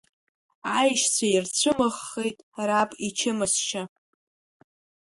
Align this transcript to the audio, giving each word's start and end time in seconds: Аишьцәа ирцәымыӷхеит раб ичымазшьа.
Аишьцәа 0.77 1.27
ирцәымыӷхеит 1.29 2.37
раб 2.67 2.89
ичымазшьа. 3.07 3.83